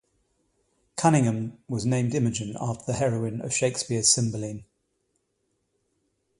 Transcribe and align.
Cunningham 0.95 1.59
was 1.67 1.85
named 1.85 2.15
Imogen 2.15 2.57
after 2.59 2.85
the 2.87 2.93
heroine 2.93 3.39
of 3.39 3.53
Shakespeare's 3.53 4.09
Cymbeline. 4.11 4.65